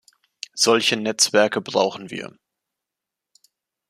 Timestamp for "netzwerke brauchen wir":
0.97-2.35